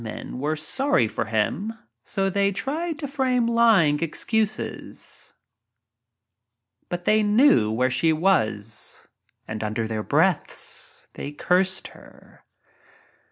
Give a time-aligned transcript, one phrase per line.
[0.03, 5.35] Men" were sorry for him so they lying excuses,
[6.89, 9.07] but they knew where was
[9.47, 12.43] and under their breaths they cursed her.